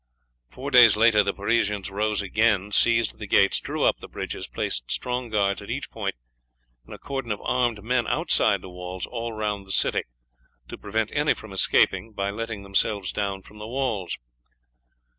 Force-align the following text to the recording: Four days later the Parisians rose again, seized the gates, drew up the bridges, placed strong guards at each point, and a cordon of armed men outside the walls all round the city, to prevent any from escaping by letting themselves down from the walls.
Four 0.49 0.71
days 0.71 0.97
later 0.97 1.21
the 1.21 1.31
Parisians 1.31 1.91
rose 1.91 2.23
again, 2.23 2.71
seized 2.71 3.19
the 3.19 3.27
gates, 3.27 3.59
drew 3.59 3.83
up 3.83 3.99
the 3.99 4.07
bridges, 4.07 4.47
placed 4.47 4.89
strong 4.91 5.29
guards 5.29 5.61
at 5.61 5.69
each 5.69 5.91
point, 5.91 6.15
and 6.87 6.95
a 6.95 6.97
cordon 6.97 7.31
of 7.31 7.39
armed 7.43 7.83
men 7.83 8.07
outside 8.07 8.63
the 8.63 8.69
walls 8.71 9.05
all 9.05 9.31
round 9.33 9.67
the 9.67 9.71
city, 9.71 10.05
to 10.69 10.75
prevent 10.79 11.11
any 11.13 11.35
from 11.35 11.51
escaping 11.53 12.13
by 12.13 12.31
letting 12.31 12.63
themselves 12.63 13.13
down 13.13 13.43
from 13.43 13.59
the 13.59 13.67
walls. 13.67 14.17